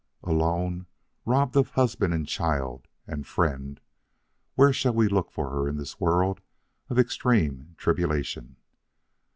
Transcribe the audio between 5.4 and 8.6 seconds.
her in this world of extreme tribulation?